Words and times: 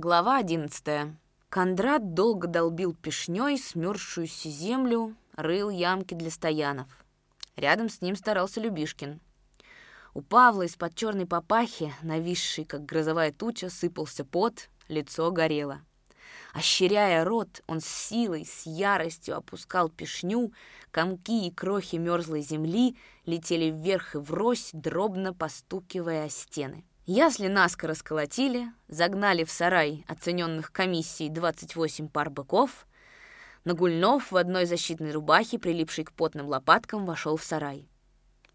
Глава 0.00 0.36
одиннадцатая. 0.36 1.18
Кондрат 1.48 2.14
долго 2.14 2.46
долбил 2.46 2.94
пешней 2.94 3.58
смерзшуюся 3.58 4.48
землю, 4.48 5.16
рыл 5.34 5.70
ямки 5.70 6.14
для 6.14 6.30
стоянов. 6.30 6.86
Рядом 7.56 7.88
с 7.88 8.00
ним 8.00 8.14
старался 8.14 8.60
Любишкин. 8.60 9.20
У 10.14 10.22
Павла 10.22 10.62
из-под 10.66 10.94
черной 10.94 11.26
папахи, 11.26 11.92
нависшей, 12.02 12.64
как 12.64 12.84
грозовая 12.84 13.32
туча, 13.32 13.70
сыпался 13.70 14.24
пот, 14.24 14.68
лицо 14.86 15.32
горело. 15.32 15.80
Ощеряя 16.52 17.24
рот, 17.24 17.64
он 17.66 17.80
с 17.80 17.88
силой, 17.88 18.46
с 18.46 18.66
яростью 18.66 19.36
опускал 19.36 19.88
пешню, 19.88 20.52
комки 20.92 21.48
и 21.48 21.50
крохи 21.50 21.96
мерзлой 21.96 22.42
земли 22.42 22.96
летели 23.26 23.68
вверх 23.68 24.14
и 24.14 24.18
врозь, 24.18 24.70
дробно 24.72 25.34
постукивая 25.34 26.26
о 26.26 26.28
стены. 26.28 26.84
Ясли 27.10 27.48
наскоро 27.48 27.94
сколотили, 27.94 28.70
загнали 28.88 29.44
в 29.44 29.50
сарай 29.50 30.04
оцененных 30.08 30.70
комиссий 30.70 31.30
28 31.30 32.10
пар 32.10 32.28
быков. 32.28 32.86
Нагульнов 33.64 34.30
в 34.30 34.36
одной 34.36 34.66
защитной 34.66 35.12
рубахе, 35.12 35.58
прилипшей 35.58 36.04
к 36.04 36.12
потным 36.12 36.48
лопаткам, 36.48 37.06
вошел 37.06 37.38
в 37.38 37.44
сарай. 37.44 37.88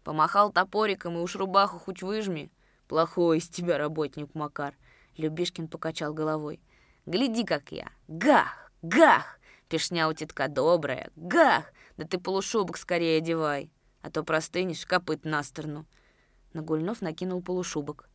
Помахал 0.04 0.52
топориком 0.52 1.16
и 1.16 1.20
уж 1.20 1.34
рубаху 1.34 1.80
хоть 1.80 2.04
выжми. 2.04 2.52
Плохой 2.86 3.38
из 3.38 3.48
тебя 3.48 3.76
работник, 3.76 4.32
Макар. 4.36 4.76
Любишкин 5.16 5.66
покачал 5.66 6.14
головой. 6.14 6.60
Гляди, 7.06 7.42
как 7.42 7.72
я. 7.72 7.90
Гах! 8.06 8.70
Гах! 8.82 9.40
Пешня 9.68 10.06
у 10.06 10.12
тетка 10.12 10.46
добрая. 10.46 11.10
Гах! 11.16 11.64
Да 11.96 12.06
ты 12.06 12.20
полушубок 12.20 12.76
скорее 12.76 13.18
одевай, 13.18 13.72
а 14.00 14.12
то 14.12 14.22
простынешь, 14.22 14.86
копыт 14.86 15.24
на 15.24 15.42
сторону. 15.42 15.86
Нагульнов 16.52 17.02
накинул 17.02 17.42
полушубок. 17.42 18.08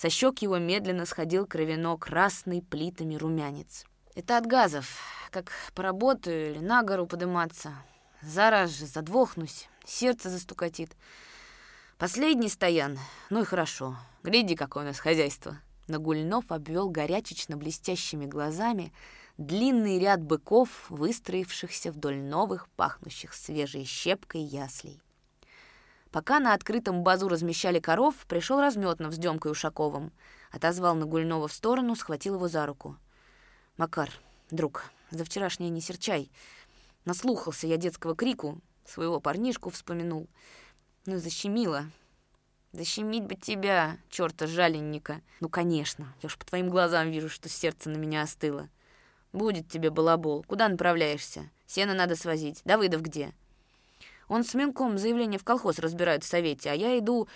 Со 0.00 0.08
щек 0.08 0.38
его 0.38 0.56
медленно 0.56 1.04
сходил 1.04 1.46
кровяно-красный 1.46 2.62
плитами 2.62 3.16
румянец. 3.16 3.84
Это 4.14 4.38
от 4.38 4.46
газов. 4.46 4.96
Как 5.30 5.52
поработаю 5.74 6.52
или 6.52 6.58
на 6.58 6.82
гору 6.82 7.06
подниматься. 7.06 7.74
Зараз 8.22 8.70
же 8.70 8.86
задвохнусь, 8.86 9.68
сердце 9.84 10.30
застукатит. 10.30 10.96
Последний 11.98 12.48
стоян. 12.48 12.98
Ну 13.28 13.42
и 13.42 13.44
хорошо. 13.44 13.94
Гляди, 14.22 14.56
какое 14.56 14.84
у 14.84 14.86
нас 14.86 14.98
хозяйство. 14.98 15.58
Нагульнов 15.86 16.50
обвел 16.50 16.88
горячечно 16.88 17.58
блестящими 17.58 18.24
глазами 18.24 18.94
длинный 19.36 19.98
ряд 19.98 20.22
быков, 20.22 20.88
выстроившихся 20.88 21.92
вдоль 21.92 22.16
новых, 22.16 22.70
пахнущих 22.70 23.34
свежей 23.34 23.84
щепкой 23.84 24.40
яслей. 24.40 25.02
Пока 26.10 26.40
на 26.40 26.54
открытом 26.54 27.02
базу 27.02 27.28
размещали 27.28 27.78
коров, 27.78 28.14
пришел 28.26 28.60
разметнов 28.60 29.14
с 29.14 29.18
Демкой 29.18 29.52
Ушаковым. 29.52 30.12
Отозвал 30.50 30.94
Нагульнова 30.96 31.46
в 31.46 31.52
сторону, 31.52 31.94
схватил 31.94 32.34
его 32.34 32.48
за 32.48 32.66
руку. 32.66 32.96
«Макар, 33.76 34.10
друг, 34.50 34.84
за 35.10 35.24
вчерашнее 35.24 35.70
не 35.70 35.80
серчай. 35.80 36.30
Наслухался 37.04 37.66
я 37.66 37.76
детского 37.76 38.16
крику, 38.16 38.60
своего 38.84 39.20
парнишку 39.20 39.70
вспомянул. 39.70 40.28
Ну, 41.06 41.18
защемило, 41.18 41.86
Защемить 42.72 43.24
бы 43.24 43.34
тебя, 43.34 43.98
черта 44.08 44.46
жаленника. 44.46 45.22
Ну, 45.40 45.48
конечно, 45.48 46.14
я 46.22 46.28
уж 46.28 46.38
по 46.38 46.46
твоим 46.46 46.70
глазам 46.70 47.10
вижу, 47.10 47.28
что 47.28 47.48
сердце 47.48 47.90
на 47.90 47.96
меня 47.96 48.22
остыло. 48.22 48.68
Будет 49.32 49.68
тебе 49.68 49.90
балабол. 49.90 50.44
Куда 50.44 50.68
направляешься? 50.68 51.50
Сено 51.66 51.94
надо 51.94 52.14
свозить. 52.14 52.62
Давыдов 52.64 53.02
где? 53.02 53.32
Он 54.30 54.44
с 54.44 54.54
Минком 54.54 54.96
заявление 54.96 55.40
в 55.40 55.44
колхоз 55.44 55.80
разбирают 55.80 56.22
в 56.22 56.28
совете, 56.28 56.70
а 56.70 56.74
я 56.74 56.96
иду... 56.96 57.28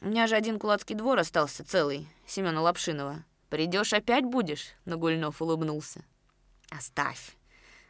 У 0.00 0.06
меня 0.06 0.26
же 0.26 0.34
один 0.34 0.58
кулацкий 0.58 0.96
двор 0.96 1.18
остался 1.18 1.62
целый, 1.62 2.08
Семена 2.26 2.62
Лапшинова. 2.62 3.22
Придешь 3.50 3.92
опять 3.92 4.24
будешь? 4.24 4.72
Нагульнов 4.86 5.42
улыбнулся. 5.42 6.02
Оставь. 6.70 7.36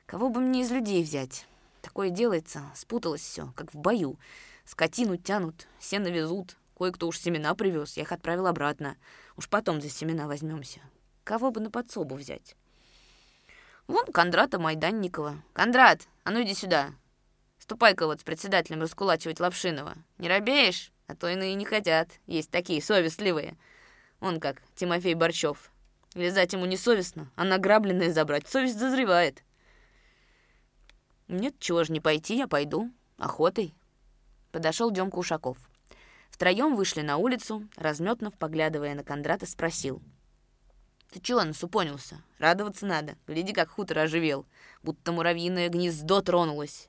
Кого 0.06 0.28
бы 0.28 0.40
мне 0.40 0.62
из 0.62 0.72
людей 0.72 1.04
взять? 1.04 1.46
Такое 1.82 2.10
делается, 2.10 2.62
спуталось 2.74 3.20
все, 3.20 3.52
как 3.54 3.72
в 3.72 3.78
бою. 3.78 4.18
Скотину 4.64 5.16
тянут, 5.16 5.68
сено 5.78 6.08
везут. 6.08 6.56
Кое-кто 6.76 7.06
уж 7.06 7.16
семена 7.16 7.54
привез, 7.54 7.96
я 7.96 8.02
их 8.02 8.10
отправил 8.10 8.48
обратно. 8.48 8.96
Уж 9.36 9.48
потом 9.48 9.80
за 9.80 9.88
семена 9.88 10.26
возьмемся. 10.26 10.80
Кого 11.22 11.52
бы 11.52 11.60
на 11.60 11.70
подсобу 11.70 12.16
взять? 12.16 12.56
Вон 13.86 14.06
Кондрата 14.06 14.58
Майданникова. 14.58 15.40
Кондрат, 15.52 16.08
а 16.24 16.32
ну 16.32 16.42
иди 16.42 16.54
сюда. 16.54 16.90
Ступай-ка 17.60 18.06
вот 18.06 18.20
с 18.20 18.24
председателем 18.24 18.80
раскулачивать 18.80 19.38
Лапшинова. 19.38 19.94
Не 20.18 20.28
робеешь? 20.28 20.90
А 21.06 21.14
то 21.14 21.28
иные 21.28 21.54
не 21.54 21.66
хотят. 21.66 22.08
Есть 22.26 22.50
такие 22.50 22.82
совестливые. 22.82 23.56
Он 24.18 24.40
как 24.40 24.62
Тимофей 24.74 25.14
Борчев. 25.14 25.70
Вязать 26.14 26.54
ему 26.54 26.64
не 26.64 26.76
совестно, 26.76 27.30
а 27.36 27.44
награбленное 27.44 28.12
забрать 28.12 28.48
совесть 28.48 28.78
зазревает. 28.78 29.44
Нет, 31.28 31.54
чего 31.60 31.84
ж 31.84 31.90
не 31.90 32.00
пойти, 32.00 32.36
я 32.36 32.48
пойду. 32.48 32.90
Охотой. 33.18 33.74
Подошел 34.52 34.90
Демка 34.90 35.18
Ушаков. 35.18 35.58
Втроем 36.30 36.74
вышли 36.74 37.02
на 37.02 37.18
улицу, 37.18 37.68
разметнув, 37.76 38.36
поглядывая 38.38 38.94
на 38.94 39.04
Кондрата, 39.04 39.46
спросил. 39.46 40.02
«Ты 41.10 41.20
чего 41.20 41.44
насупонился? 41.44 42.22
Радоваться 42.38 42.86
надо. 42.86 43.16
Гляди, 43.26 43.52
как 43.52 43.68
хутор 43.68 43.98
оживел, 43.98 44.46
будто 44.82 45.12
муравьиное 45.12 45.68
гнездо 45.68 46.22
тронулось». 46.22 46.88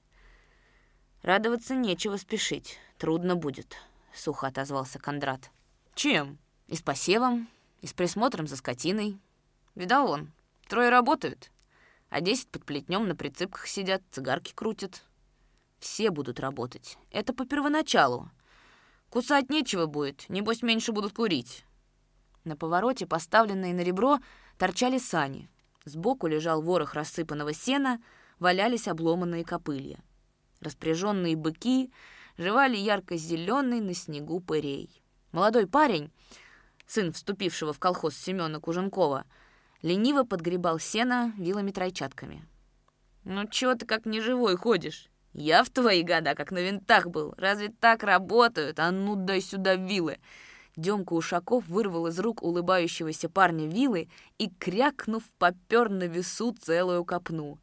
«Радоваться 1.21 1.75
нечего 1.75 2.17
спешить. 2.17 2.79
Трудно 2.97 3.35
будет»,— 3.35 3.77
сухо 4.13 4.47
отозвался 4.47 4.99
Кондрат. 4.99 5.51
«Чем?» 5.93 6.39
«И 6.67 6.75
с 6.75 6.81
посевом, 6.81 7.47
и 7.81 7.87
с 7.87 7.93
присмотром 7.93 8.47
за 8.47 8.55
скотиной. 8.55 9.19
Видал 9.75 10.09
он, 10.09 10.31
трое 10.67 10.89
работают, 10.89 11.51
а 12.09 12.21
десять 12.21 12.49
под 12.49 12.65
плетнем 12.65 13.07
на 13.07 13.15
прицепках 13.15 13.67
сидят, 13.67 14.01
цигарки 14.11 14.53
крутят. 14.53 15.03
Все 15.79 16.11
будут 16.11 16.39
работать. 16.39 16.97
Это 17.09 17.33
по 17.33 17.45
первоначалу. 17.45 18.29
Кусать 19.09 19.49
нечего 19.49 19.87
будет, 19.87 20.29
небось 20.29 20.61
меньше 20.61 20.91
будут 20.91 21.13
курить. 21.13 21.65
На 22.43 22.55
повороте, 22.55 23.05
поставленные 23.05 23.73
на 23.73 23.81
ребро, 23.81 24.19
торчали 24.57 24.97
сани. 24.97 25.49
Сбоку 25.85 26.27
лежал 26.27 26.61
ворох 26.61 26.93
рассыпанного 26.93 27.53
сена, 27.53 28.01
валялись 28.39 28.87
обломанные 28.87 29.43
копылья. 29.43 29.99
Распряженные 30.61 31.35
быки 31.35 31.91
жевали 32.37 32.77
ярко-зеленый 32.77 33.81
на 33.81 33.93
снегу 33.93 34.39
пырей. 34.39 35.03
Молодой 35.31 35.67
парень, 35.67 36.11
сын 36.85 37.11
вступившего 37.11 37.73
в 37.73 37.79
колхоз 37.79 38.15
Семена 38.15 38.59
Куженкова, 38.59 39.25
лениво 39.81 40.23
подгребал 40.23 40.79
сено 40.79 41.33
вилами-тройчатками. 41.37 42.45
«Ну 43.23 43.47
чё 43.47 43.75
ты 43.75 43.85
как 43.85 44.05
неживой 44.05 44.55
ходишь? 44.55 45.09
Я 45.33 45.63
в 45.63 45.69
твои 45.69 46.03
года 46.03 46.35
как 46.35 46.51
на 46.51 46.59
винтах 46.59 47.07
был. 47.07 47.33
Разве 47.37 47.69
так 47.69 48.03
работают? 48.03 48.79
А 48.79 48.91
ну 48.91 49.15
дай 49.15 49.41
сюда 49.41 49.75
вилы. 49.75 50.19
Демка 50.75 51.13
Ушаков 51.13 51.67
вырвал 51.67 52.07
из 52.07 52.19
рук 52.19 52.43
улыбающегося 52.43 53.29
парня 53.29 53.67
вилы 53.67 54.09
и, 54.37 54.49
крякнув, 54.49 55.23
попер 55.37 55.89
на 55.89 56.05
весу 56.05 56.53
целую 56.53 57.05
копну. 57.05 57.59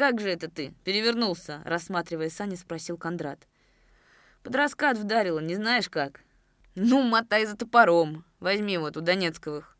«Как 0.00 0.18
же 0.18 0.30
это 0.30 0.48
ты? 0.48 0.72
Перевернулся?» 0.82 1.60
Рассматривая 1.66 2.30
сани, 2.30 2.54
спросил 2.54 2.96
Кондрат. 2.96 3.46
«Под 4.42 4.56
раскат 4.56 4.96
вдарило, 4.96 5.40
не 5.40 5.56
знаешь 5.56 5.90
как?» 5.90 6.22
«Ну, 6.74 7.02
мотай 7.02 7.44
за 7.44 7.54
топором. 7.54 8.24
Возьми 8.38 8.78
вот 8.78 8.96
у 8.96 9.02
Донецковых». 9.02 9.76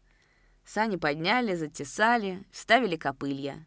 Сани 0.62 0.97
подняли, 0.97 1.54
затесали, 1.54 2.44
вставили 2.53 2.97
копылья. 2.97 3.66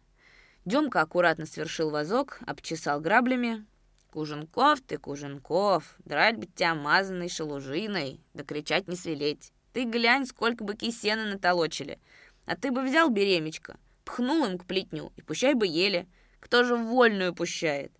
Демка 0.63 1.01
аккуратно 1.01 1.47
свершил 1.47 1.89
вазок, 1.89 2.39
обчесал 2.45 3.01
граблями. 3.01 3.65
«Куженков 4.11 4.79
ты, 4.81 4.99
Куженков, 4.99 5.95
драть 6.05 6.37
бы 6.37 6.45
тебя 6.45 6.75
мазанной 6.75 7.29
шелужиной, 7.29 8.21
да 8.35 8.43
кричать 8.43 8.87
не 8.87 8.95
свелеть. 8.95 9.53
Ты 9.73 9.85
глянь, 9.85 10.27
сколько 10.27 10.63
бы 10.63 10.75
кисена 10.75 11.25
натолочили. 11.25 11.97
А 12.45 12.55
ты 12.55 12.69
бы 12.69 12.83
взял 12.83 13.09
беремечко, 13.09 13.75
пхнул 14.05 14.45
им 14.45 14.59
к 14.59 14.65
плетню, 14.65 15.11
и 15.15 15.23
пущай 15.23 15.55
бы 15.55 15.65
ели. 15.65 16.07
Кто 16.43 16.65
же 16.65 16.75
вольную 16.75 17.33
пущает?» 17.33 17.93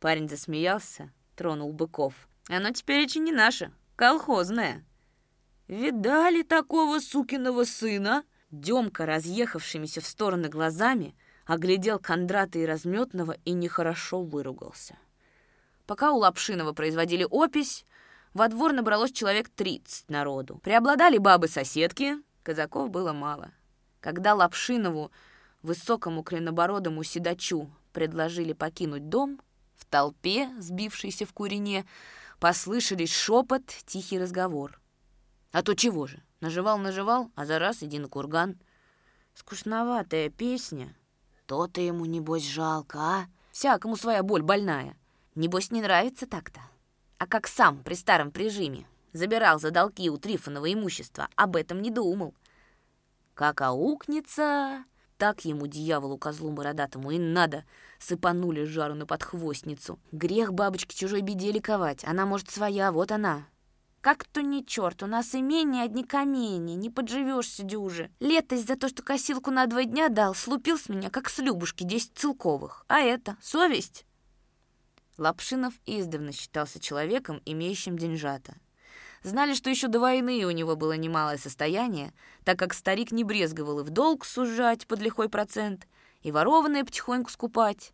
Парень 0.00 0.26
засмеялся, 0.26 1.12
тронул 1.36 1.74
быков. 1.74 2.14
«Оно 2.48 2.70
теперь 2.70 3.04
очень 3.04 3.24
не 3.24 3.32
наше, 3.32 3.72
колхозное». 3.94 4.86
«Видали 5.68 6.42
такого 6.42 6.98
сукиного 7.00 7.64
сына?» 7.64 8.24
Демка, 8.50 9.04
разъехавшимися 9.04 10.00
в 10.00 10.06
стороны 10.06 10.48
глазами,— 10.48 11.14
оглядел 11.46 11.98
Кондрата 11.98 12.58
и 12.58 12.64
Разметного 12.64 13.36
и 13.44 13.52
нехорошо 13.52 14.22
выругался. 14.22 14.96
Пока 15.86 16.12
у 16.12 16.16
Лапшинова 16.16 16.72
производили 16.72 17.26
опись, 17.28 17.84
во 18.32 18.48
двор 18.48 18.72
набралось 18.72 19.12
человек 19.12 19.50
30 19.50 20.08
народу. 20.08 20.60
Преобладали 20.62 21.18
бабы-соседки, 21.18 22.16
казаков 22.42 22.90
было 22.90 23.12
мало. 23.12 23.50
Когда 24.00 24.34
Лапшинову, 24.34 25.12
высокому 25.62 26.22
кренобородому 26.22 27.02
седачу, 27.04 27.70
предложили 27.92 28.52
покинуть 28.52 29.08
дом, 29.08 29.40
в 29.76 29.84
толпе, 29.86 30.50
сбившейся 30.58 31.26
в 31.26 31.32
курине, 31.32 31.86
послышались 32.38 33.12
шепот, 33.12 33.66
тихий 33.86 34.18
разговор. 34.18 34.80
А 35.52 35.62
то 35.62 35.74
чего 35.74 36.06
же, 36.06 36.22
наживал-наживал, 36.40 37.30
а 37.34 37.46
за 37.46 37.58
раз 37.58 37.82
иди 37.82 37.98
на 37.98 38.08
курган— 38.08 38.58
Скучноватая 39.34 40.28
песня. 40.28 40.94
То-то 41.46 41.80
ему, 41.80 42.04
небось, 42.04 42.46
жалко, 42.46 42.98
а? 42.98 43.26
Всякому 43.52 43.96
своя 43.96 44.22
боль 44.22 44.42
больная. 44.42 44.96
Небось, 45.34 45.70
не 45.70 45.80
нравится 45.80 46.26
так-то. 46.26 46.60
А 47.18 47.26
как 47.26 47.46
сам 47.46 47.82
при 47.82 47.94
старом 47.94 48.30
прижиме 48.32 48.86
забирал 49.12 49.58
за 49.58 49.70
долги 49.70 50.10
у 50.10 50.18
Трифонова 50.18 50.72
имущества, 50.72 51.28
об 51.36 51.56
этом 51.56 51.80
не 51.80 51.90
думал. 51.90 52.34
Как 53.34 53.60
аукнется, 53.60 54.84
так 55.20 55.44
ему, 55.44 55.66
дьяволу, 55.66 56.16
козлу 56.16 56.50
бородатому, 56.50 57.10
и 57.10 57.18
надо. 57.18 57.64
Сыпанули 57.98 58.64
жару 58.64 58.94
на 58.94 59.04
подхвостницу. 59.04 60.00
Грех 60.12 60.54
бабочке 60.54 60.96
чужой 60.96 61.20
беде 61.20 61.52
ликовать. 61.52 62.02
Она, 62.06 62.24
может, 62.24 62.48
своя, 62.48 62.90
вот 62.90 63.12
она. 63.12 63.44
Как-то 64.00 64.40
не 64.40 64.64
черт, 64.64 65.02
у 65.02 65.06
нас 65.06 65.34
имение 65.34 65.84
одни 65.84 66.04
камни, 66.04 66.74
не 66.74 66.88
подживешься 66.88 67.62
дюже. 67.62 68.10
Летость 68.18 68.66
за 68.66 68.76
то, 68.76 68.88
что 68.88 69.02
косилку 69.02 69.50
на 69.50 69.66
два 69.66 69.84
дня 69.84 70.08
дал, 70.08 70.34
слупил 70.34 70.78
с 70.78 70.88
меня, 70.88 71.10
как 71.10 71.28
с 71.28 71.38
Любушки, 71.38 71.84
десять 71.84 72.14
целковых. 72.14 72.86
А 72.88 73.00
это 73.00 73.36
совесть? 73.42 74.06
Лапшинов 75.18 75.74
издавна 75.84 76.32
считался 76.32 76.80
человеком, 76.80 77.42
имеющим 77.44 77.98
деньжата. 77.98 78.54
Знали, 79.22 79.52
что 79.52 79.68
еще 79.68 79.88
до 79.88 80.00
войны 80.00 80.44
у 80.46 80.50
него 80.50 80.76
было 80.76 80.96
немалое 80.96 81.36
состояние, 81.36 82.14
так 82.44 82.58
как 82.58 82.72
старик 82.72 83.12
не 83.12 83.22
брезговал 83.22 83.80
и 83.80 83.82
в 83.82 83.90
долг 83.90 84.24
сужать 84.24 84.86
под 84.86 85.00
лихой 85.00 85.28
процент, 85.28 85.86
и 86.22 86.32
ворованное 86.32 86.84
потихоньку 86.84 87.30
скупать. 87.30 87.92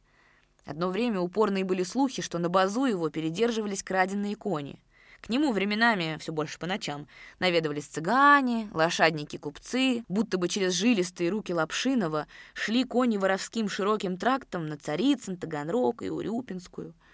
Одно 0.64 0.88
время 0.88 1.20
упорные 1.20 1.64
были 1.64 1.82
слухи, 1.82 2.22
что 2.22 2.38
на 2.38 2.48
базу 2.48 2.84
его 2.84 3.08
передерживались 3.10 3.82
краденные 3.82 4.36
кони. 4.36 4.80
К 5.20 5.28
нему 5.28 5.50
временами, 5.50 6.16
все 6.20 6.30
больше 6.30 6.60
по 6.60 6.66
ночам, 6.66 7.08
наведывались 7.40 7.86
цыгане, 7.86 8.68
лошадники-купцы, 8.72 10.04
будто 10.08 10.38
бы 10.38 10.48
через 10.48 10.74
жилистые 10.74 11.30
руки 11.30 11.52
Лапшинова 11.52 12.28
шли 12.54 12.84
кони 12.84 13.16
воровским 13.16 13.68
широким 13.68 14.16
трактом 14.16 14.68
на 14.68 14.76
Царицын, 14.76 15.36
Таганрог 15.36 16.02
и 16.02 16.10
Урюпинскую— 16.10 16.94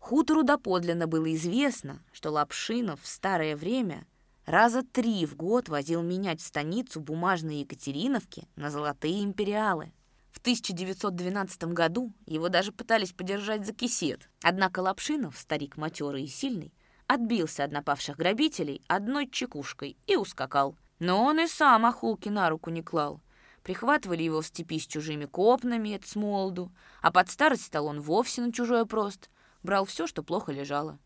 Хутору 0.00 0.42
доподлинно 0.42 1.06
было 1.06 1.32
известно, 1.34 2.02
что 2.10 2.30
Лапшинов 2.30 3.02
в 3.02 3.06
старое 3.06 3.54
время 3.54 4.06
раза 4.46 4.82
три 4.82 5.26
в 5.26 5.36
год 5.36 5.68
возил 5.68 6.02
менять 6.02 6.40
в 6.40 6.46
станицу 6.46 7.00
бумажные 7.00 7.60
Екатериновки 7.60 8.48
на 8.56 8.70
золотые 8.70 9.22
империалы. 9.22 9.92
В 10.32 10.38
1912 10.38 11.64
году 11.64 12.12
его 12.24 12.48
даже 12.48 12.72
пытались 12.72 13.12
подержать 13.12 13.66
за 13.66 13.74
кисет. 13.74 14.30
Однако 14.42 14.80
Лапшинов, 14.80 15.38
старик 15.38 15.76
матерый 15.76 16.24
и 16.24 16.28
сильный, 16.28 16.72
отбился 17.06 17.64
от 17.64 17.70
напавших 17.70 18.16
грабителей 18.16 18.82
одной 18.88 19.28
чекушкой 19.28 19.98
и 20.06 20.16
ускакал. 20.16 20.76
Но 20.98 21.22
он 21.22 21.40
и 21.40 21.46
сам 21.46 21.84
охулки 21.84 22.30
на 22.30 22.48
руку 22.48 22.70
не 22.70 22.82
клал. 22.82 23.20
Прихватывали 23.62 24.22
его 24.22 24.40
в 24.40 24.46
степи 24.46 24.78
с 24.78 24.86
чужими 24.86 25.26
копнами, 25.26 25.90
это 25.90 26.08
с 26.08 26.16
молоду, 26.16 26.72
а 27.02 27.12
под 27.12 27.28
старость 27.28 27.66
стал 27.66 27.86
он 27.86 28.00
вовсе 28.00 28.40
на 28.40 28.50
чужой 28.50 28.86
прост— 28.86 29.28
брал 29.62 29.84
все, 29.84 30.06
что 30.06 30.22
плохо 30.22 30.52
лежало. 30.52 30.98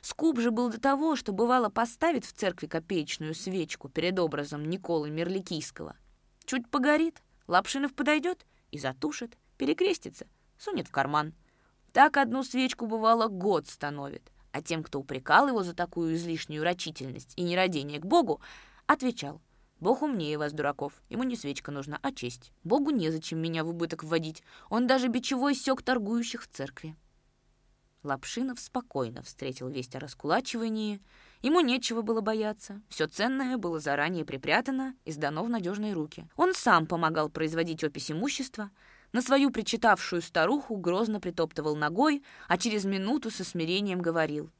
Скуп 0.00 0.40
же 0.40 0.50
был 0.50 0.70
до 0.70 0.80
того, 0.80 1.16
что 1.16 1.32
бывало 1.32 1.68
поставит 1.68 2.24
в 2.24 2.32
церкви 2.32 2.66
копеечную 2.66 3.34
свечку 3.34 3.88
перед 3.88 4.18
образом 4.18 4.64
Николы 4.64 5.10
Мерликийского. 5.10 5.96
Чуть 6.44 6.68
погорит, 6.68 7.22
Лапшинов 7.46 7.94
подойдет 7.94 8.44
и 8.70 8.78
затушит, 8.78 9.38
перекрестится, 9.58 10.26
сунет 10.58 10.88
в 10.88 10.90
карман. 10.90 11.34
Так 11.92 12.16
одну 12.16 12.42
свечку, 12.42 12.86
бывало, 12.86 13.28
год 13.28 13.68
становит, 13.68 14.32
а 14.50 14.62
тем, 14.62 14.82
кто 14.82 14.98
упрекал 14.98 15.48
его 15.48 15.62
за 15.62 15.74
такую 15.74 16.14
излишнюю 16.14 16.64
рачительность 16.64 17.34
и 17.36 17.42
нерадение 17.42 18.00
к 18.00 18.06
Богу, 18.06 18.40
отвечал— 18.86 19.40
Бог 19.82 20.02
умнее 20.02 20.38
вас, 20.38 20.52
дураков. 20.52 20.92
Ему 21.10 21.24
не 21.24 21.34
свечка 21.34 21.72
нужна, 21.72 21.98
а 22.02 22.12
честь. 22.12 22.52
Богу 22.62 22.90
незачем 22.90 23.40
меня 23.40 23.64
в 23.64 23.68
убыток 23.70 24.04
вводить. 24.04 24.44
Он 24.70 24.86
даже 24.86 25.08
бичевой 25.08 25.56
сёк 25.56 25.82
торгующих 25.82 26.44
в 26.44 26.46
церкви. 26.46 26.94
Лапшинов 28.02 28.58
спокойно 28.58 29.22
встретил 29.22 29.68
весть 29.68 29.94
о 29.94 30.00
раскулачивании. 30.00 31.00
Ему 31.40 31.60
нечего 31.60 32.02
было 32.02 32.20
бояться. 32.20 32.82
Все 32.88 33.06
ценное 33.06 33.56
было 33.58 33.78
заранее 33.78 34.24
припрятано 34.24 34.96
и 35.04 35.12
сдано 35.12 35.44
в 35.44 35.48
надежные 35.48 35.92
руки. 35.92 36.26
Он 36.36 36.52
сам 36.52 36.86
помогал 36.86 37.30
производить 37.30 37.84
опись 37.84 38.10
имущества, 38.10 38.70
на 39.12 39.22
свою 39.22 39.50
причитавшую 39.50 40.22
старуху 40.22 40.76
грозно 40.76 41.20
притоптывал 41.20 41.76
ногой, 41.76 42.24
а 42.48 42.58
через 42.58 42.84
минуту 42.84 43.30
со 43.30 43.44
смирением 43.44 44.00
говорил. 44.00 44.50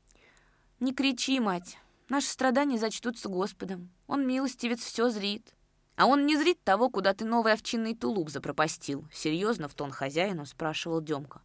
«Не 0.78 0.92
кричи, 0.92 1.40
мать, 1.40 1.78
наши 2.08 2.28
страдания 2.28 2.78
зачтутся 2.78 3.28
Господом. 3.28 3.90
Он, 4.06 4.26
милостивец, 4.26 4.80
все 4.80 5.08
зрит». 5.08 5.54
«А 5.96 6.06
он 6.06 6.26
не 6.26 6.36
зрит 6.36 6.62
того, 6.64 6.88
куда 6.90 7.12
ты 7.12 7.24
новый 7.24 7.52
овчинный 7.52 7.94
тулуп 7.94 8.30
запропастил?» 8.30 9.06
Серьезно 9.12 9.68
в 9.68 9.74
тон 9.74 9.90
хозяину 9.90 10.46
спрашивал 10.46 11.00
Демка. 11.00 11.42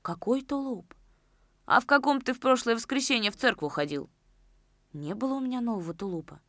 «Какой 0.00 0.42
тулуп?» 0.42 0.94
А 1.66 1.80
в 1.80 1.86
каком 1.86 2.20
ты 2.20 2.34
в 2.34 2.40
прошлое 2.40 2.74
воскресенье 2.74 3.30
в 3.30 3.36
церкву 3.36 3.68
ходил? 3.68 4.10
Не 4.92 5.14
было 5.14 5.34
у 5.34 5.40
меня 5.40 5.60
нового 5.60 5.94
тулупа. 5.94 6.40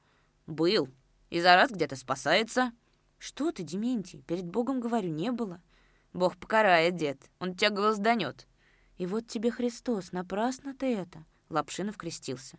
Был. 0.46 0.90
И 1.30 1.42
за 1.42 1.56
раз 1.56 1.72
где-то 1.72 1.96
спасается. 1.96 2.72
Что 3.18 3.52
ты, 3.52 3.64
Дементий, 3.64 4.22
перед 4.24 4.46
Богом 4.46 4.80
говорю, 4.80 5.10
не 5.10 5.32
было. 5.32 5.62
Бог 6.14 6.38
покарает, 6.38 6.96
дед. 6.96 7.20
Он 7.40 7.56
тебя 7.56 7.70
гвозданет. 7.70 8.48
И 8.98 9.06
вот 9.06 9.28
тебе 9.28 9.52
Христос, 9.52 10.12
напрасно 10.12 10.76
ты 10.76 10.96
это. 10.96 11.24
Лапшинов 11.50 11.98
крестился. 11.98 12.58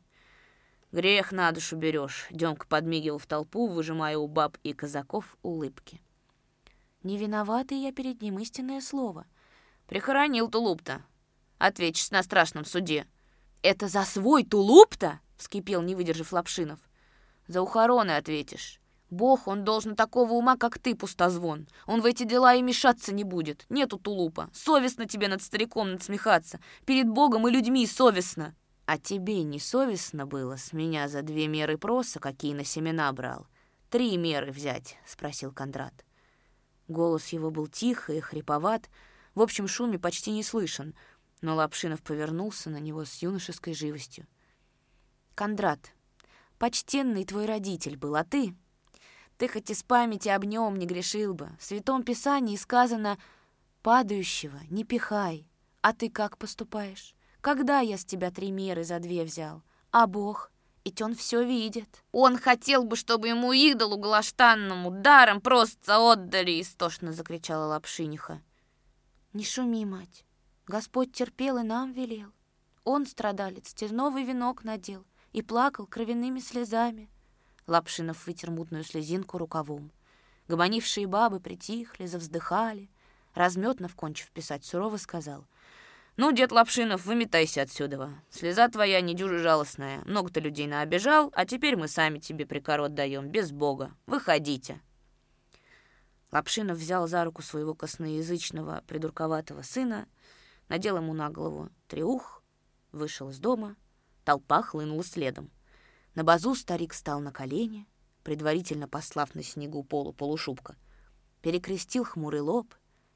Грех 0.93 1.33
на 1.33 1.53
душу 1.53 1.77
берешь. 1.77 2.27
Демка 2.31 2.67
подмигивал 2.67 3.19
в 3.19 3.27
толпу, 3.27 3.67
выжимая 3.67 4.17
у 4.17 4.27
баб 4.27 4.57
и 4.63 4.73
казаков 4.73 5.37
улыбки. 5.43 6.01
Не 7.03 7.19
виноватый 7.19 7.79
я 7.79 7.93
перед 7.93 8.23
ним, 8.23 8.39
истинное 8.39 8.81
слово. 8.81 9.27
Прихоронил 9.87 10.51
тулуп-то. 10.51 11.03
Ответишь 11.59 12.11
на 12.11 12.23
страшном 12.23 12.65
суде. 12.65 13.07
«Это 13.63 13.89
за 13.89 14.05
свой 14.05 14.45
тулуп-то?»— 14.45 15.21
вскипел, 15.37 15.83
не 15.83 15.95
выдержав 15.95 16.33
Лапшинов. 16.33 16.79
«За 17.49 17.63
ухороны 17.63 18.13
ответишь. 18.13 18.81
Бог, 19.09 19.49
он 19.49 19.65
должен 19.65 19.97
такого 19.97 20.33
ума, 20.33 20.57
как 20.57 20.79
ты, 20.79 20.95
пустозвон. 20.95 21.69
Он 21.87 22.01
в 22.01 22.07
эти 22.07 22.25
дела 22.25 22.55
и 22.55 22.63
мешаться 22.63 23.15
не 23.15 23.25
будет. 23.25 23.65
Нету 23.69 23.99
тулупа. 23.99 24.51
Совестно 24.53 25.07
тебе 25.07 25.29
над 25.29 25.43
стариком 25.43 25.93
надсмехаться. 25.93 26.61
Перед 26.85 27.09
Богом 27.09 27.49
и 27.49 27.51
людьми 27.51 27.87
совестно». 27.87 28.55
«А 28.85 28.99
тебе 28.99 29.43
не 29.43 29.59
совестно 29.59 30.27
было 30.27 30.57
с 30.57 30.73
меня 30.73 31.09
за 31.09 31.23
две 31.23 31.49
меры 31.49 31.77
проса, 31.77 32.21
какие 32.21 32.55
на 32.55 32.65
семена 32.65 33.13
брал? 33.13 33.49
Три 33.91 34.17
меры 34.17 34.53
взять?»— 34.53 34.97
спросил 35.07 35.51
Кондрат. 35.51 36.05
Голос 36.87 37.29
его 37.29 37.51
был 37.51 37.67
тихий 37.67 38.19
и 38.19 38.21
хриповат, 38.21 38.89
в 39.35 39.43
общем 39.43 39.67
шуме 39.67 39.99
почти 39.99 40.31
не 40.31 40.45
слышен— 40.45 40.95
но 41.41 41.55
Лапшинов 41.55 42.03
повернулся 42.03 42.71
на 42.71 42.79
него 42.79 43.05
с 43.05 43.23
юношеской 43.23 43.75
живостью. 43.75 44.27
«Кондрат, 45.35 45.93
почтенный 46.59 47.25
твой 47.25 47.47
родитель 47.47 47.97
был, 47.97 48.17
а 48.17 48.25
ты? 48.25 48.55
Ты 49.39 49.49
хоть 49.49 49.71
из 49.71 49.83
памяти 49.83 50.31
об 50.31 50.45
нем 50.45 50.77
не 50.77 50.87
грешил 50.87 51.35
бы. 51.35 51.51
В 51.59 51.65
Святом 51.65 52.03
Писании 52.03 52.57
сказано 52.57 53.19
«падающего 53.83 54.59
не 54.71 54.85
пихай». 54.85 55.47
А 55.87 55.93
ты 55.93 56.11
как 56.11 56.37
поступаешь? 56.37 57.15
Когда 57.41 57.79
я 57.79 57.97
с 57.97 58.05
тебя 58.05 58.33
три 58.33 58.51
меры 58.51 58.83
за 58.83 58.99
две 58.99 59.23
взял? 59.23 59.63
А 59.93 60.09
Бог? 60.09 60.51
Ведь 60.85 61.01
он 61.01 61.15
все 61.15 61.45
видит. 61.45 62.03
Он 62.11 62.39
хотел 62.39 62.83
бы, 62.83 62.97
чтобы 62.97 63.29
ему 63.29 63.53
идолу 63.53 63.97
галаштанному 63.97 64.91
даром 64.91 65.41
просто 65.41 65.99
отдали, 65.99 66.61
истошно 66.61 67.13
закричала 67.13 67.67
Лапшиниха. 67.67 68.43
Не 69.33 69.45
шуми, 69.45 69.85
мать. 69.85 70.26
Господь 70.67 71.13
терпел 71.13 71.59
и 71.59 71.63
нам 71.63 71.93
велел. 71.93 72.33
Он, 72.83 73.07
страдалец, 73.07 73.73
терновый 73.73 74.25
венок 74.25 74.65
надел 74.65 75.05
и 75.33 75.41
плакал 75.41 75.87
кровяными 75.87 76.41
слезами. 76.41 77.09
Лапшинов 77.69 78.27
вытер 78.27 78.51
мутную 78.51 78.83
слезинку 78.83 79.39
рукавом. 79.39 79.93
Гомонившие 80.49 81.07
бабы 81.07 81.39
притихли, 81.39 82.07
завздыхали. 82.07 82.89
Разметнов, 83.35 83.95
кончив 83.95 84.31
писать, 84.31 84.65
сурово 84.65 84.97
сказал. 84.97 85.45
«Ну, 86.17 86.33
дед 86.33 86.51
Лапшинов, 86.51 87.05
выметайся 87.05 87.63
отсюда. 87.63 88.11
Слеза 88.31 88.69
твоя 88.69 89.01
недюжа 89.01 89.39
жалостная. 89.39 90.03
Много 90.07 90.31
ты 90.31 90.41
людей 90.41 90.67
наобижал, 90.67 91.31
а 91.37 91.45
теперь 91.45 91.77
мы 91.77 91.89
сами 91.89 92.19
тебе 92.19 92.47
прикорот 92.47 92.95
даем, 92.95 93.29
без 93.29 93.53
Бога. 93.53 93.93
Выходите». 94.07 94.81
Лапшинов 96.33 96.79
взял 96.79 97.07
за 97.07 97.23
руку 97.25 97.43
своего 97.43 97.75
косноязычного, 97.75 98.83
придурковатого 98.87 99.63
сына 99.63 100.09
надел 100.69 100.97
ему 100.97 101.15
на 101.15 101.31
голову 101.31 101.71
треух, 101.89 102.43
вышел 102.93 103.31
из 103.31 103.39
дома, 103.39 103.77
толпа 104.25 104.63
хлынула 104.63 105.05
следом. 105.05 105.51
На 106.15 106.25
базу 106.25 106.55
старик 106.55 106.95
стал 106.95 107.21
на 107.21 107.33
колени, 107.33 107.87
предварительно 108.23 108.89
послав 108.89 109.35
на 109.35 109.43
снегу 109.43 109.85
полу 109.85 110.13
полушубка, 110.13 110.77
перекрестил 111.43 112.05
хмурый 112.05 112.41
лоб 112.41 112.75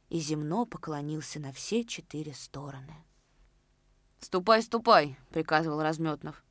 и 0.09 0.19
земно 0.19 0.67
поклонился 0.67 1.41
на 1.41 1.53
все 1.53 1.85
четыре 1.85 2.35
стороны. 2.35 2.95
«Ступай, 4.21 4.63
ступай!»— 4.63 5.17
приказывал 5.31 5.83
Разметнов. 5.83 6.45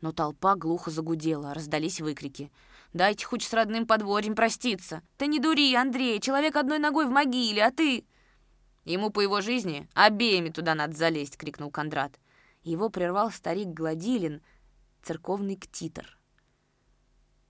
Но 0.00 0.12
толпа 0.12 0.54
глухо 0.54 0.90
загудела, 0.90 1.54
раздались 1.54 2.00
выкрики. 2.00 2.52
Дайте 2.92 3.26
хоть 3.26 3.42
с 3.42 3.52
родным 3.52 3.86
подворьем 3.86 4.34
проститься. 4.34 5.02
Ты 5.16 5.26
не 5.26 5.40
дури, 5.40 5.74
Андрей, 5.74 6.20
человек 6.20 6.56
одной 6.56 6.78
ногой 6.78 7.06
в 7.06 7.10
могиле, 7.10 7.64
а 7.64 7.70
ты...» 7.70 8.06
«Ему 8.86 9.10
по 9.10 9.20
его 9.20 9.42
жизни 9.42 9.86
обеими 9.92 10.48
туда 10.48 10.74
надо 10.74 10.96
залезть!»— 10.96 11.36
крикнул 11.38 11.70
Кондрат. 11.70 12.18
Его 12.62 12.88
прервал 12.88 13.30
старик 13.30 13.68
Гладилин, 13.68 14.40
церковный 15.02 15.56
ктитор. 15.56 16.18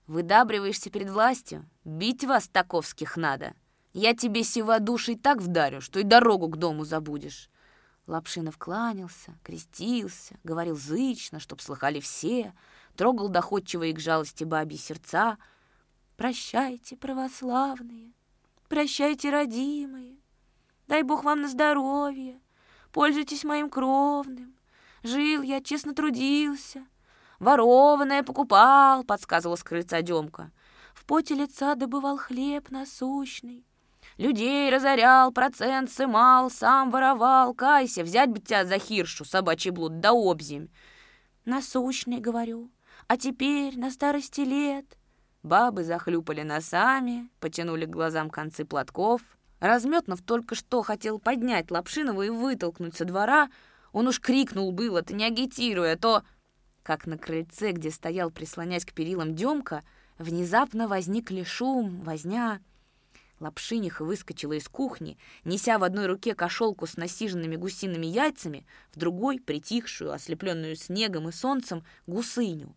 «Выдабриваешься 0.05 0.89
перед 0.89 1.09
властью? 1.09 1.65
Бить 1.85 2.25
вас, 2.25 2.49
таковских, 2.49 3.15
надо! 3.15 3.53
Я 3.93 4.13
тебе 4.13 4.43
сива 4.43 4.79
душей 4.79 5.15
так 5.15 5.41
вдарю, 5.41 5.79
что 5.79 6.01
и 6.01 6.03
дорогу 6.03 6.49
к 6.49 6.57
дому 6.57 6.83
забудешь!» 6.83 7.49
Лапшинов 8.05 8.57
кланялся, 8.57 9.37
крестился, 9.43 10.35
говорил 10.43 10.75
зычно, 10.75 11.39
чтоб 11.39 11.61
слыхали 11.61 12.01
все— 12.01 12.53
трогал 12.97 13.29
доходчивые 13.29 13.93
к 13.93 13.99
жалости 13.99 14.43
бабьи 14.43 14.77
сердца. 14.77 15.37
«Прощайте, 16.17 16.97
православные, 16.97 18.11
прощайте, 18.67 19.29
родимые, 19.29 20.06
дай 20.87 21.03
Бог 21.03 21.23
вам 21.23 21.41
на 21.41 21.47
здоровье, 21.47 22.39
пользуйтесь 22.91 23.43
моим 23.43 23.69
кровным. 23.69 24.55
Жил 25.03 25.41
я, 25.41 25.61
честно 25.61 25.93
трудился, 25.93 26.85
ворованное 27.39 28.23
покупал»,— 28.23 29.03
подсказывал 29.05 29.57
с 29.57 29.63
крыльца 29.63 30.01
Демка. 30.01 30.51
«В 30.93 31.05
поте 31.05 31.35
лица 31.35 31.75
добывал 31.75 32.17
хлеб 32.17 32.69
насущный, 32.71 33.67
Людей 34.17 34.71
разорял, 34.71 35.31
процент 35.31 35.91
сымал, 35.91 36.49
сам 36.49 36.89
воровал. 36.89 37.53
Кайся, 37.53 38.03
взять 38.03 38.29
бы 38.29 38.39
тебя 38.39 38.65
за 38.65 38.79
хиршу, 38.79 39.25
собачий 39.25 39.69
блуд, 39.69 39.99
да 39.99 40.11
обземь. 40.11 40.69
Насущный, 41.45 42.19
говорю, 42.19 42.71
а 43.07 43.17
теперь, 43.17 43.77
на 43.77 43.91
старости 43.91 44.41
лет...» 44.41 44.85
Бабы 45.43 45.83
захлюпали 45.83 46.41
носами, 46.41 47.29
потянули 47.39 47.85
к 47.85 47.91
глазам 47.91 48.29
концы 48.29 48.65
платков. 48.65 49.21
Разметнов 49.59 50.21
только 50.21 50.55
что 50.55 50.83
хотел 50.83 51.19
поднять 51.19 51.71
Лапшинова 51.71 52.21
и 52.21 52.29
вытолкнуть 52.29 52.95
со 52.95 53.05
двора. 53.05 53.49
Он 53.91 54.07
уж 54.07 54.19
крикнул 54.19 54.71
было, 54.71 55.01
ты 55.01 55.13
не 55.13 55.25
агитируя, 55.25 55.95
то... 55.95 56.23
Как 56.83 57.05
на 57.05 57.17
крыльце, 57.17 57.71
где 57.71 57.91
стоял, 57.91 58.31
прислонясь 58.31 58.85
к 58.85 58.93
перилам 58.93 59.35
Демка, 59.35 59.83
внезапно 60.17 60.87
возникли 60.87 61.43
шум, 61.43 62.01
возня. 62.01 62.61
Лапшиниха 63.39 64.05
выскочила 64.05 64.53
из 64.53 64.67
кухни, 64.67 65.17
неся 65.43 65.77
в 65.79 65.83
одной 65.83 66.07
руке 66.07 66.33
кошелку 66.33 66.87
с 66.87 66.95
насиженными 66.95 67.55
гусиными 67.55 68.05
яйцами, 68.05 68.65
в 68.93 68.99
другой— 68.99 69.39
притихшую, 69.45 70.11
ослепленную 70.11 70.75
снегом 70.75 71.29
и 71.29 71.31
солнцем, 71.31 71.83
гусыню. 72.07 72.75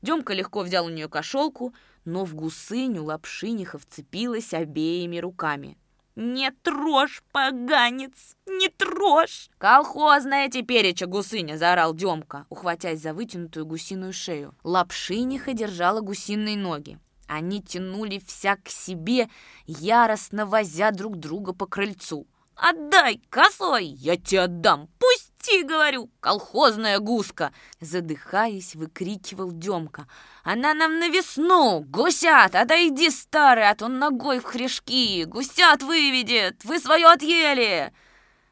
Демка 0.00 0.34
легко 0.34 0.62
взял 0.62 0.86
у 0.86 0.90
нее 0.90 1.08
кошелку, 1.08 1.74
но 2.04 2.24
в 2.24 2.34
гусыню 2.34 3.04
лапшиниха 3.04 3.78
вцепилась 3.78 4.54
обеими 4.54 5.18
руками. 5.18 5.76
«Не 6.14 6.50
трожь, 6.50 7.22
поганец, 7.32 8.36
не 8.46 8.68
трожь!» 8.68 9.48
«Колхозная 9.56 10.50
тепереча 10.50 11.06
гусыня!»— 11.06 11.56
заорал 11.58 11.94
Демка, 11.94 12.44
ухватясь 12.50 13.00
за 13.00 13.14
вытянутую 13.14 13.64
гусиную 13.64 14.12
шею. 14.12 14.54
Лапшиниха 14.62 15.54
держала 15.54 16.00
гусиные 16.00 16.58
ноги. 16.58 16.98
Они 17.28 17.62
тянули 17.62 18.20
вся 18.26 18.56
к 18.56 18.68
себе, 18.68 19.30
яростно 19.66 20.44
возя 20.44 20.90
друг 20.90 21.16
друга 21.16 21.54
по 21.54 21.66
крыльцу. 21.66 22.26
«Отдай, 22.56 23.22
косой! 23.30 23.86
Я 23.86 24.16
тебе 24.16 24.42
отдам! 24.42 24.90
Пусть 24.98 25.21
«Пусти, 25.52 25.64
говорю, 25.64 26.10
колхозная 26.20 26.98
гуска!» 26.98 27.52
Задыхаясь, 27.80 28.74
выкрикивал 28.74 29.52
Демка. 29.52 30.06
«Она 30.44 30.72
нам 30.72 30.98
на 30.98 31.08
весну! 31.08 31.84
Гусят, 31.86 32.54
отойди, 32.54 33.10
старый, 33.10 33.68
а 33.68 33.74
то 33.74 33.88
ногой 33.88 34.38
в 34.40 34.44
хряшки! 34.44 35.24
Гусят 35.24 35.82
выведет! 35.82 36.64
Вы 36.64 36.78
свое 36.78 37.06
отъели!» 37.06 37.92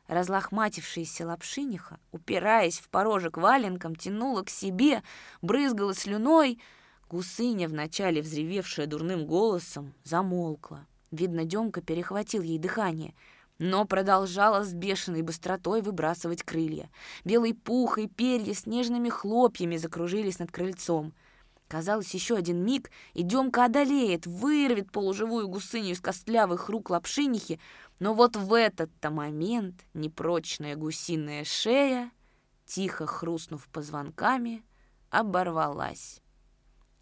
Разлохматившаяся 0.09 1.26
лапшиниха, 1.26 1.99
упираясь 2.12 2.80
в 2.80 2.90
порожек 2.90 3.38
валенком, 3.38 3.97
тянула 3.97 4.42
к 4.42 4.50
себе, 4.50 5.02
брызгала 5.40 5.95
слюной. 5.95 6.61
Гусыня, 7.09 7.69
вначале 7.69 8.21
взревевшая 8.21 8.87
дурным 8.87 9.25
голосом, 9.25 9.95
замолкла. 10.04 10.87
Видно, 11.11 11.45
Демка 11.45 11.80
перехватил 11.80 12.42
ей 12.42 12.59
дыхание— 12.59 13.14
но 13.61 13.85
продолжала 13.85 14.64
с 14.64 14.73
бешеной 14.73 15.21
быстротой 15.21 15.83
выбрасывать 15.83 16.43
крылья. 16.43 16.90
Белый 17.25 17.55
пух 17.55 17.99
и 17.99 18.09
перья 18.09 18.55
с 18.55 18.64
нежными 18.64 19.11
хлопьями 19.11 19.76
закружились 19.76 20.38
над 20.38 20.50
крыльцом. 20.50 21.12
Казалось, 21.69 22.12
еще 22.14 22.37
один 22.37 22.64
миг, 22.64 22.90
и 23.12 23.23
Демка 23.23 23.67
одолеет, 23.67 24.26
вырвет 24.26 24.90
полуживую 24.90 25.47
гусыню 25.47 25.93
из 25.93 26.00
костлявых 26.00 26.71
рук 26.71 26.88
лапшинихи, 26.88 27.61
но 28.00 28.14
вот 28.14 28.35
в 28.35 28.55
этот-то 28.55 29.11
момент 29.11 29.85
непрочная 29.93 30.75
гусиная 30.75 31.45
шея, 31.45 32.11
тихо 32.64 33.07
хрустнув 33.07 33.69
позвонками, 33.69 34.64
оборвалась. 35.11 36.23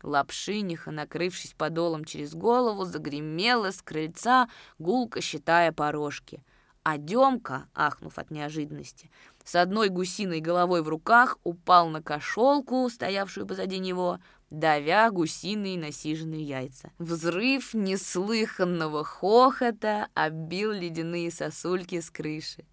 Лапшиниха, 0.03 0.91
накрывшись 0.91 1.55
подолом 1.55 2.05
через 2.05 2.35
голову, 2.35 2.85
загремела 2.85 3.71
с 3.71 3.83
крыльца, 3.83 4.49
гулко 4.79 5.21
считая 5.21 5.73
порожки. 5.73 6.43
А 6.85 6.97
Демка, 6.97 7.69
ахнув 7.75 8.19
от 8.19 8.31
неожиданности, 8.31 9.11
с 9.45 9.55
одной 9.55 9.89
гусиной 9.89 10.41
головой 10.41 10.83
в 10.83 10.89
руках 10.89 11.39
упал 11.43 11.89
на 11.89 12.03
кошелку, 12.03 12.89
стоявшую 12.89 13.47
позади 13.47 13.79
него, 13.79 14.21
давя 14.51 15.11
гусиные 15.11 15.79
насиженные 15.79 16.43
яйца. 16.43 16.93
Взрыв 16.99 17.75
неслыханного 17.75 19.05
хохота 19.05 20.09
оббил 20.15 20.73
ледяные 20.73 21.31
сосульки 21.31 22.01
с 22.01 22.11
крыши. 22.11 22.65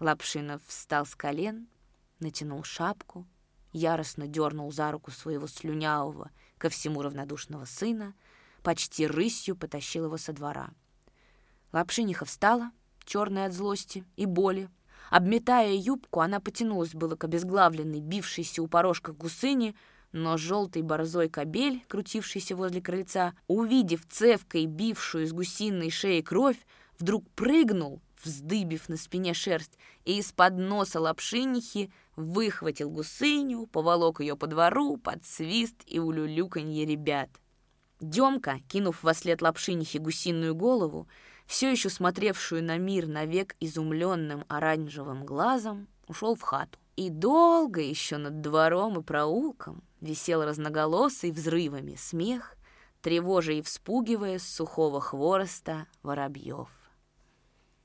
Лапшинов 0.00 0.62
встал 0.66 1.06
с 1.06 1.14
колен, 1.14 1.68
натянул 2.20 2.64
шапку, 2.64 3.26
яростно 3.72 4.26
дернул 4.26 4.72
за 4.72 4.90
руку 4.90 5.10
своего 5.10 5.46
слюнявого, 5.46 6.30
ко 6.58 6.68
всему 6.68 7.02
равнодушного 7.02 7.64
сына, 7.64 8.14
почти 8.62 9.06
рысью 9.06 9.56
потащил 9.56 10.06
его 10.06 10.16
со 10.16 10.32
двора. 10.32 10.70
Лапшиниха 11.72 12.24
встала, 12.24 12.70
черная 13.04 13.46
от 13.46 13.52
злости 13.52 14.04
и 14.16 14.26
боли. 14.26 14.68
Обметая 15.10 15.72
юбку, 15.72 16.20
она 16.20 16.40
потянулась 16.40 16.94
было 16.94 17.16
к 17.16 17.24
обезглавленной, 17.24 18.00
бившейся 18.00 18.62
у 18.62 18.68
порожка 18.68 19.12
гусыни, 19.12 19.74
но 20.12 20.36
желтый 20.36 20.82
борзой 20.82 21.28
кобель, 21.28 21.84
крутившийся 21.88 22.56
возле 22.56 22.80
крыльца, 22.80 23.34
увидев 23.46 24.06
цевкой 24.08 24.66
бившую 24.66 25.24
из 25.24 25.32
гусиной 25.32 25.90
шеи 25.90 26.20
кровь, 26.20 26.58
вдруг 26.98 27.28
прыгнул, 27.30 28.00
вздыбив 28.24 28.88
на 28.88 28.96
спине 28.96 29.34
шерсть, 29.34 29.78
и 30.04 30.18
из-под 30.18 30.58
носа 30.58 31.00
лапшинихи 31.00 31.92
выхватил 32.16 32.90
гусыню, 32.90 33.66
поволок 33.66 34.20
ее 34.20 34.36
по 34.36 34.46
двору 34.46 34.96
под 34.96 35.24
свист 35.24 35.76
и 35.86 35.98
улюлюканье 35.98 36.84
ребят. 36.86 37.30
Демка, 38.00 38.60
кинув 38.68 39.02
во 39.02 39.14
след 39.14 39.42
лапшинихи 39.42 39.98
гусиную 39.98 40.54
голову, 40.54 41.06
все 41.46 41.70
еще 41.70 41.90
смотревшую 41.90 42.64
на 42.64 42.78
мир 42.78 43.06
навек 43.06 43.56
изумленным 43.60 44.44
оранжевым 44.48 45.24
глазом, 45.24 45.88
ушел 46.06 46.34
в 46.34 46.42
хату. 46.42 46.78
И 46.96 47.08
долго 47.08 47.80
еще 47.80 48.18
над 48.18 48.40
двором 48.40 48.98
и 48.98 49.02
проулком 49.02 49.82
висел 50.00 50.44
разноголосый 50.44 51.30
взрывами 51.30 51.94
смех, 51.96 52.56
тревожа 53.00 53.52
и 53.52 53.62
вспугивая 53.62 54.38
с 54.38 54.46
сухого 54.46 55.00
хвороста 55.00 55.86
воробьев. 56.02 56.68